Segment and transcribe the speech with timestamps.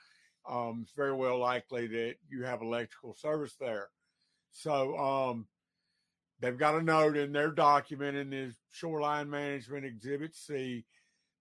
[0.50, 3.90] um, it's very well likely that you have electrical service there.
[4.52, 5.48] So um,
[6.40, 10.86] they've got a note in their document in the Shoreline Management Exhibit C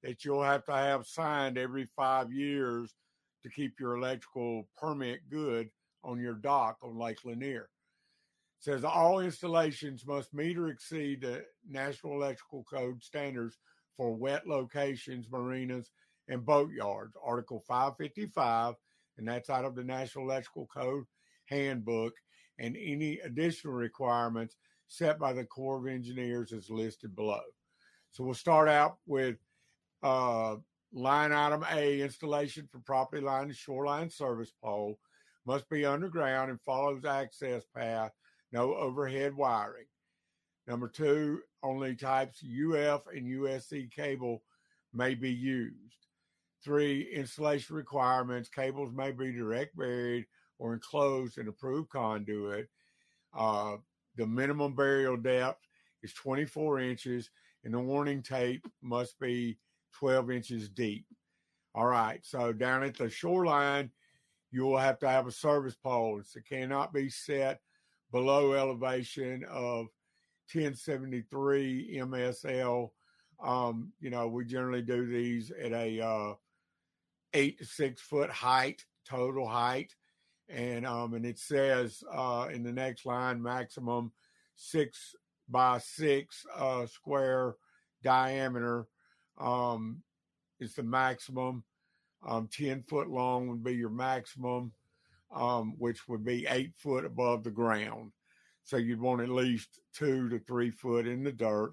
[0.02, 2.94] that you'll have to have signed every five years
[3.42, 5.70] to keep your electrical permit good
[6.02, 7.68] on your dock on Lake Lanier.
[8.58, 13.58] It says all installations must meet or exceed the National Electrical Code standards
[13.96, 15.90] for wet locations, marinas,
[16.28, 17.14] and boat yards.
[17.24, 18.74] Article 555,
[19.18, 21.04] and that's out of the National Electrical Code
[21.46, 22.14] handbook,
[22.58, 24.56] and any additional requirements
[24.88, 27.42] set by the Corps of Engineers is listed below.
[28.10, 29.36] So we'll start out with
[30.02, 30.56] uh,
[30.92, 34.98] line item A installation for property line and shoreline service pole
[35.46, 38.12] must be underground and follows access path,
[38.52, 39.86] no overhead wiring.
[40.66, 44.42] Number two, only types UF and USE cable
[44.92, 46.06] may be used.
[46.62, 50.26] Three, installation requirements cables may be direct buried
[50.58, 52.68] or enclosed in approved conduit.
[53.36, 53.76] Uh,
[54.16, 55.66] the minimum burial depth
[56.02, 57.30] is 24 inches,
[57.64, 59.58] and the warning tape must be
[59.94, 61.06] 12 inches deep.
[61.74, 63.90] All right, so down at the shoreline,
[64.50, 66.20] you will have to have a service pole.
[66.20, 67.60] It cannot be set
[68.10, 69.86] below elevation of
[70.52, 72.90] 1073 MSL.
[73.42, 76.34] Um, you know, we generally do these at a uh,
[77.32, 79.94] eight to six foot height, total height.
[80.48, 84.10] And um, and it says uh, in the next line maximum
[84.56, 85.14] six
[85.48, 87.54] by six uh, square
[88.02, 88.86] diameter
[89.38, 90.02] um,
[90.58, 91.62] is the maximum.
[92.26, 94.72] Um, 10 foot long would be your maximum,
[95.34, 98.12] um, which would be eight foot above the ground.
[98.64, 101.72] So you'd want at least two to three foot in the dirt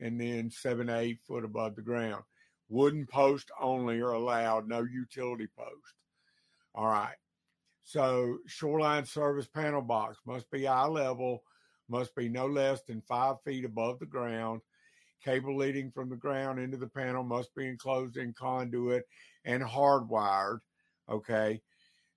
[0.00, 2.22] and then seven, eight foot above the ground.
[2.68, 5.94] Wooden posts only are allowed, no utility post.
[6.74, 7.16] All right.
[7.82, 11.42] So shoreline service panel box must be eye level,
[11.88, 14.60] must be no less than five feet above the ground.
[15.24, 19.04] Cable leading from the ground into the panel must be enclosed in conduit
[19.44, 20.60] and hardwired.
[21.10, 21.60] Okay.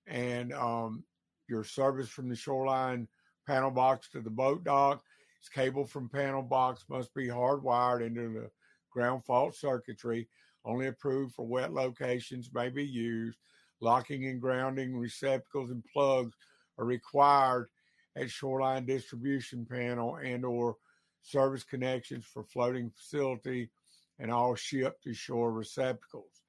[0.06, 1.04] And um,
[1.48, 3.08] your service from the shoreline
[3.46, 5.02] panel box to the boat dock.
[5.40, 8.50] Its cable from panel box must be hardwired into the
[8.90, 10.28] ground fault circuitry.
[10.64, 13.38] Only approved for wet locations may be used.
[13.80, 16.36] Locking and grounding receptacles and plugs
[16.78, 17.68] are required
[18.16, 20.76] at shoreline distribution panel and or
[21.22, 23.70] service connections for floating facility
[24.18, 26.42] and all ship to shore receptacles.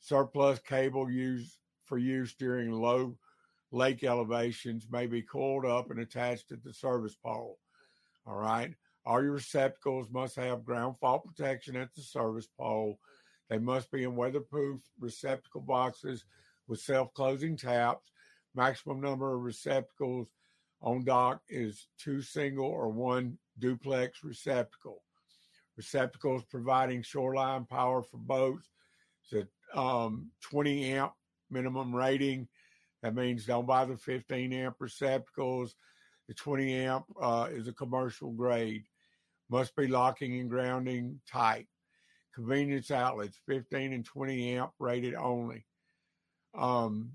[0.00, 3.16] Surplus cable used for use during low
[3.72, 7.58] lake elevations may be coiled up and attached to the service pole.
[8.26, 8.74] All right.
[9.04, 12.98] All your receptacles must have ground fault protection at the service pole.
[13.48, 16.24] They must be in weatherproof receptacle boxes
[16.66, 18.10] with self closing taps.
[18.54, 20.28] Maximum number of receptacles
[20.80, 25.02] on dock is two single or one duplex receptacle.
[25.76, 28.70] Receptacles providing shoreline power for boats.
[29.30, 31.12] It's a um, 20 amp
[31.50, 32.48] minimum rating.
[33.02, 35.74] That means don't buy the 15 amp receptacles.
[36.28, 38.84] The 20 amp uh, is a commercial grade.
[39.48, 41.68] Must be locking and grounding tight.
[42.34, 45.64] Convenience outlets, 15 and 20 amp rated only.
[46.54, 47.12] Um,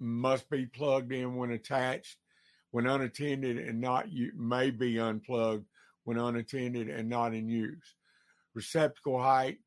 [0.00, 2.18] must be plugged in when attached,
[2.70, 5.66] when unattended, and not may be unplugged
[6.04, 7.94] when unattended and not in use.
[8.54, 9.58] Receptacle height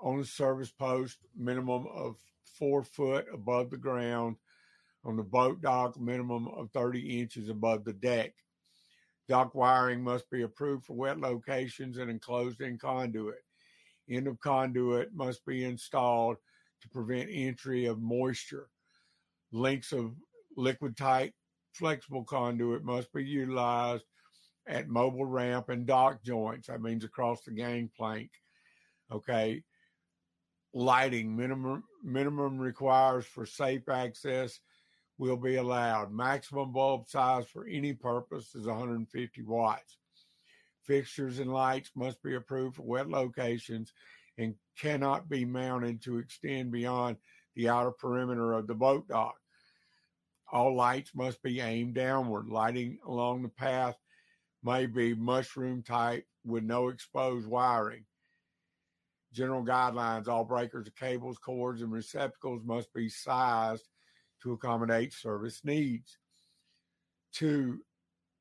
[0.00, 2.16] on the service post, minimum of
[2.58, 4.36] four foot above the ground.
[5.04, 8.34] On the boat dock, minimum of 30 inches above the deck.
[9.28, 13.42] Dock wiring must be approved for wet locations and enclosed in conduit.
[14.08, 16.36] End of conduit must be installed
[16.82, 18.68] to prevent entry of moisture.
[19.52, 20.14] Links of
[20.56, 21.34] liquid tight
[21.72, 24.04] flexible conduit must be utilized
[24.66, 26.68] at mobile ramp and dock joints.
[26.68, 28.30] That means across the gangplank.
[29.10, 29.62] Okay.
[30.74, 34.60] Lighting minimum minimum requires for safe access
[35.18, 36.12] will be allowed.
[36.12, 39.98] Maximum bulb size for any purpose is 150 watts.
[40.84, 43.92] Fixtures and lights must be approved for wet locations
[44.38, 47.16] and cannot be mounted to extend beyond
[47.54, 49.36] the outer perimeter of the boat dock.
[50.52, 52.48] All lights must be aimed downward.
[52.48, 53.96] Lighting along the path
[54.62, 58.04] may be mushroom type with no exposed wiring.
[59.32, 63.88] General guidelines all breakers, cables, cords, and receptacles must be sized
[64.42, 66.18] to accommodate service needs.
[67.32, 67.80] Two,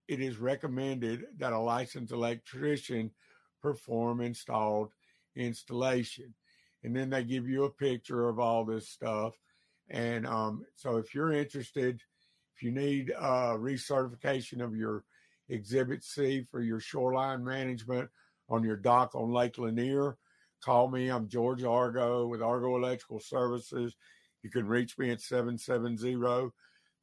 [0.09, 3.09] it is recommended that a licensed electrician
[3.61, 4.91] perform installed
[5.37, 6.33] installation.
[6.83, 9.33] And then they give you a picture of all this stuff.
[9.91, 12.01] And um, so if you're interested,
[12.55, 15.03] if you need uh, recertification of your
[15.49, 18.09] Exhibit C for your shoreline management
[18.47, 20.17] on your dock on Lake Lanier,
[20.63, 21.09] call me.
[21.09, 23.97] I'm George Argo with Argo Electrical Services.
[24.43, 26.51] You can reach me at 770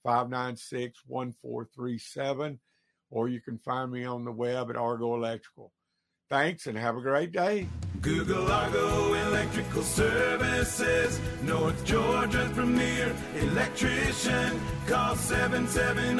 [0.02, 2.58] 596 1437,
[3.11, 5.73] or you can find me on the web at Argo Electrical.
[6.31, 7.67] Thanks and have a great day.
[8.03, 14.61] Google Argo Electrical Services, North Georgia's premier electrician.
[14.87, 16.19] Call 770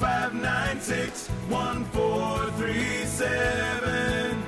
[0.00, 4.45] 596 1437.